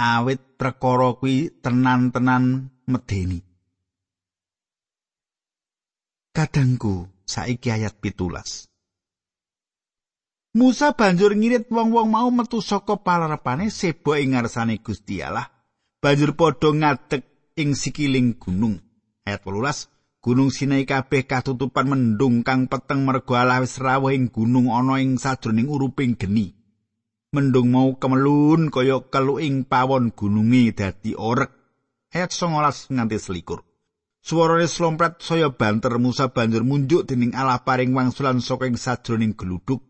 Awit 0.00 0.56
perkara 0.56 1.12
kuwi 1.20 1.60
tenan-tenan 1.60 2.72
medeni. 2.88 3.44
Kadangku 6.32 7.04
saiki 7.28 7.68
ayat 7.68 8.00
pitulas. 8.00 8.72
Musa 10.56 10.96
banjur 10.96 11.36
ngirit 11.36 11.68
wong-wong 11.68 12.08
mau 12.08 12.32
metu 12.32 12.64
saka 12.64 12.96
palarepane 12.96 13.68
sebo 13.68 14.16
ing 14.16 14.32
ngarsane 14.32 14.80
Gusti 14.80 15.20
Allah. 15.20 15.52
Banjur 16.00 16.32
padha 16.32 16.72
ngadeg 16.72 17.22
ing 17.60 17.76
sikiling 17.76 18.40
gunung. 18.40 18.80
Ayat 19.28 19.44
18 19.44 19.99
Gunung 20.20 20.52
Sinai 20.52 20.84
kabeh 20.84 21.24
katutupan 21.24 21.88
mendung 21.88 22.44
kang 22.44 22.68
peteng 22.68 23.08
mergo 23.08 23.40
Allah 23.40 23.64
wis 23.64 23.80
rawuh 23.80 24.12
ing 24.12 24.28
gunung 24.28 24.68
ana 24.68 25.00
ing 25.00 25.16
sajroning 25.16 25.64
uruping 25.64 26.12
geni. 26.20 26.52
Mendung 27.32 27.72
mau 27.72 27.96
kemelun 27.96 28.68
kaya 28.68 29.00
kelu 29.08 29.40
ing 29.40 29.64
pawon 29.64 30.12
gunungi 30.12 30.76
dadi 30.76 31.16
orek. 31.16 31.48
Ayat 32.12 32.36
19 32.36 32.92
nganti 32.92 33.16
selikur. 33.16 33.64
Suarane 34.20 34.68
slompret 34.68 35.24
saya 35.24 35.48
banter 35.48 35.96
Musa 35.96 36.28
banjur 36.28 36.68
munjuk 36.68 37.08
dening 37.08 37.32
Allah 37.32 37.64
paring 37.64 37.96
wangsulan 37.96 38.44
saka 38.44 38.68
ing 38.68 38.76
sajroning 38.76 39.32
geluduk. 39.32 39.80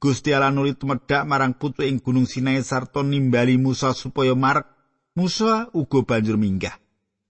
Gusti 0.00 0.32
Allah 0.32 0.56
nuli 0.56 0.72
tumedhak 0.72 1.28
marang 1.28 1.52
putu 1.52 1.84
ing 1.84 2.00
Gunung 2.00 2.24
Sinai 2.24 2.64
sarta 2.64 3.04
nimbali 3.04 3.60
Musa 3.60 3.92
supaya 3.92 4.32
marek. 4.32 4.64
Musa 5.12 5.68
uga 5.76 6.00
banjur 6.00 6.40
minggah. 6.40 6.80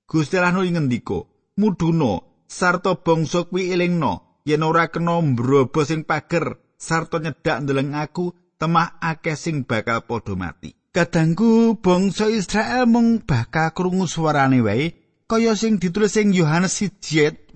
Gusti 0.07 0.39
Allah 0.39 0.55
nuli 0.55 0.71
ngendika, 0.71 1.27
"Muduna 1.59 2.36
sarta 2.47 2.95
bangsa 2.95 3.45
kuwi 3.51 3.75
elingno. 3.75 4.43
Yen 4.47 4.63
ora 4.63 4.87
kena 4.89 5.19
mbrobo 5.21 5.83
sing 5.83 6.07
pager 6.07 6.55
sarta 6.79 7.19
nyedak 7.19 7.67
ndeleng 7.67 7.99
aku 7.99 8.31
temah 8.59 8.97
akeh 9.03 9.35
sing 9.35 9.67
bakal 9.67 10.07
padha 10.07 10.39
mati. 10.39 10.71
Kadangku 10.95 11.77
bangsa 11.83 12.31
Israel 12.31 12.87
mung 12.89 13.21
bakal 13.27 13.75
krungu 13.75 14.07
suarane 14.09 14.63
wae 14.63 14.95
kaya 15.27 15.53
sing 15.59 15.83
ditulis 15.83 16.15
ing 16.17 16.31
Yohanes 16.33 16.79
1:18 16.79 17.53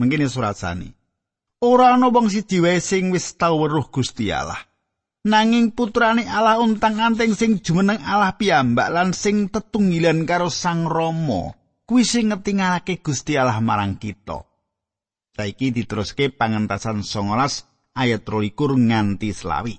mengkene 0.00 0.26
surat 0.26 0.56
sani. 0.56 0.88
Ora 1.60 1.94
ana 1.94 2.08
wong 2.08 2.32
siji 2.32 2.64
wae 2.64 2.80
sing 2.80 3.12
wis 3.12 3.36
tau 3.36 3.60
weruh 3.60 3.86
Gusti 3.92 4.32
Allah. 4.32 4.58
Nanging 5.26 5.74
putrane 5.74 6.24
Allah 6.24 6.62
untang-anting 6.62 7.34
sing 7.34 7.58
jumeneng 7.58 7.98
Allah 7.98 8.38
piyambak 8.38 8.88
lan 8.94 9.10
sing 9.10 9.50
tetunggilan 9.50 10.22
karo 10.22 10.46
Sang 10.46 10.86
Rama 10.86 11.65
kuwi 11.86 12.02
sing 12.02 12.34
ngetingalake 12.34 12.98
Gusti 12.98 13.38
Allah 13.38 13.62
marang 13.62 13.96
kita. 13.96 14.42
Saiki 15.38 15.70
diteruske 15.70 16.34
pangentasan 16.34 17.06
19 17.06 17.94
ayat 17.94 18.20
23 18.26 18.90
nganti 18.90 19.30
selawi. 19.30 19.78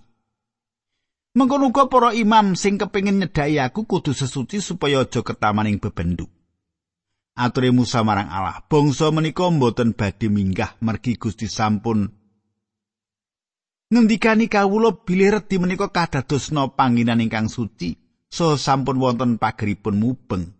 Mengkono 1.38 1.70
uga 1.70 1.86
para 1.86 2.17
imam 2.17 2.58
sing 2.58 2.82
kepengin 2.82 3.22
nyedhaki 3.22 3.62
aku 3.62 3.86
kudu 3.86 4.15
sesuci 4.15 4.58
supaya 4.58 5.06
aja 5.06 5.22
ketamaning 5.22 5.78
bebendu. 5.78 6.26
Ature 7.38 7.70
Musa 7.70 8.02
marang 8.02 8.34
Allah, 8.34 8.65
bangsa 8.65 9.13
menika 9.13 9.46
mboten 9.54 9.93
badhe 9.93 10.26
minggah 10.26 10.74
mergi 10.82 11.13
Gusti 11.22 11.46
sampun 11.46 12.10
ngendikani 13.93 14.50
kawula 14.50 15.06
bilih 15.06 15.38
redi 15.38 15.62
menika 15.62 15.93
kadadosna 15.93 16.74
pangginan 16.74 17.22
ingkang 17.22 17.46
suci, 17.46 17.93
so 18.34 18.58
sampun 18.58 18.98
wonten 18.98 19.38
pageripun 19.38 20.02
mubeng. 20.02 20.57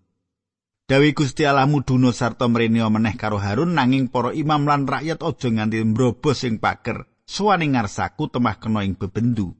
Dawi 0.88 1.12
Gusti 1.12 1.44
Allah 1.44 1.68
muduna 1.68 2.16
sarta 2.16 2.48
mrene 2.48 2.80
meneh 2.88 3.20
karo 3.20 3.36
Harun 3.44 3.76
nanging 3.76 4.08
para 4.08 4.32
imam 4.32 4.64
lan 4.64 4.88
rakyat 4.88 5.20
aja 5.20 5.48
nganti 5.52 5.84
mbrobos 5.84 6.48
sing 6.48 6.64
pager 6.64 7.04
suwane 7.28 7.68
ngarsaku 7.68 8.32
temah 8.32 8.56
kena 8.56 8.88
ing 8.88 8.96
bebendu. 8.96 9.52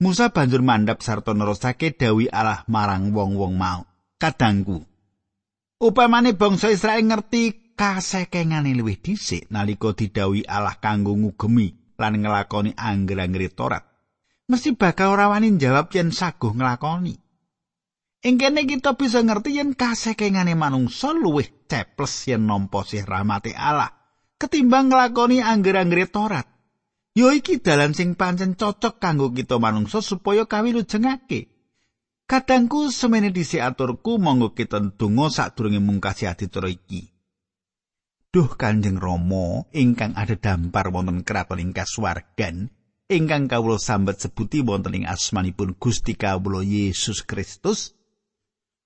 Musa 0.00 0.32
banjur 0.32 0.64
mandhap 0.64 1.04
sarta 1.04 1.36
nerusake 1.36 1.92
dawi 1.92 2.32
Allah 2.32 2.64
marang 2.72 3.12
wong-wong 3.12 3.52
mau. 3.52 3.84
Kadangku. 4.16 4.80
Upamane 5.76 6.32
bangsa 6.32 6.72
Israel 6.72 7.04
ngerti 7.04 7.76
kasekengane 7.76 8.72
luwih 8.72 8.96
dhisik 8.96 9.52
nalika 9.52 9.92
didawi 9.92 10.48
Allah 10.48 10.80
kanggo 10.80 11.20
ngugemi 11.20 11.76
lan 12.00 12.16
nglakoni 12.16 12.80
angger-anggere 12.80 13.52
Torat. 13.52 13.84
Mesti 14.48 14.72
bakal 14.72 15.20
ora 15.20 15.28
wani 15.28 15.60
jawab 15.60 15.92
yen 15.92 16.16
saguh 16.16 16.56
nglakoni. 16.56 17.29
Ing 18.20 18.36
kene 18.36 18.68
kita 18.68 19.00
bisa 19.00 19.24
ngerti 19.24 19.56
yen 19.56 19.72
kasekengane 19.72 20.52
manungsa 20.52 21.16
luwih 21.16 21.48
ceples 21.64 22.28
yen 22.28 22.44
nampa 22.44 22.84
sih 22.84 23.00
rahmati 23.00 23.56
Allah 23.56 24.00
ketimbang 24.40 24.88
nglakoni 24.88 25.44
angger-anggere 25.44 26.08
Torat. 26.08 26.48
Yo 27.12 27.28
iki 27.32 27.60
dalan 27.60 27.92
sing 27.92 28.16
pancen 28.16 28.56
cocok 28.56 28.96
kanggo 28.96 29.28
kita 29.32 29.60
manungsa 29.60 30.00
supaya 30.00 30.48
kawilujengake. 30.48 31.52
Kadangku 32.24 32.88
semene 32.94 33.34
disi 33.34 33.58
aturku 33.58 34.16
monggo 34.16 34.54
kita 34.54 34.78
ndonga 34.78 35.28
sadurunge 35.28 35.82
mungkasi 35.82 36.30
adicara 36.30 36.70
iki. 36.70 37.10
Duh 38.30 38.54
Kanjeng 38.54 39.02
Rama 39.02 39.66
ingkang 39.74 40.14
ada 40.14 40.38
dampar 40.38 40.94
wonten 40.94 41.26
kraton 41.26 41.58
ing 41.58 41.74
kasuwargan 41.74 42.70
ingkang 43.10 43.50
kawula 43.50 43.82
sambet 43.82 44.22
sebuti 44.22 44.62
wonten 44.62 45.02
ing 45.02 45.04
asmanipun 45.10 45.74
Gusti 45.74 46.14
kawula 46.14 46.62
Yesus 46.62 47.26
Kristus. 47.26 47.99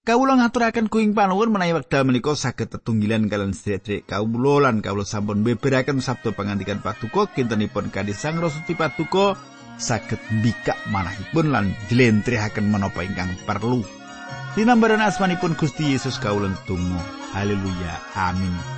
Kawula 0.05 0.37
ngaturaken 0.37 0.93
kuing 0.93 1.17
panuwun 1.17 1.49
menawi 1.49 1.81
wekdal 1.81 2.05
menika 2.05 2.37
saged 2.37 2.69
tetunggilan 2.77 3.25
kalian 3.25 3.57
sedherek 3.57 4.05
kawula 4.05 4.69
lan 4.69 4.85
kawula 4.85 5.01
sampun 5.01 5.41
beberaken 5.41 6.05
sabda 6.05 6.37
pangandikan 6.37 6.85
Paduka 6.85 7.25
kintenipun 7.33 7.89
kanthi 7.89 8.13
Sang 8.13 8.37
Rasuti 8.37 8.77
Paduka 8.77 9.33
saged 9.81 10.21
mbikak 10.29 10.77
manahipun 10.93 11.49
lan 11.49 11.73
jlentrehake 11.89 12.61
menapa 12.61 13.01
ingkang 13.01 13.33
perlu. 13.49 13.81
Dinambaran 14.53 15.01
asmanipun 15.01 15.57
Gusti 15.57 15.97
Yesus 15.97 16.21
kawula 16.21 16.53
tunggu. 16.69 17.01
Haleluya. 17.33 17.97
Amin. 18.13 18.74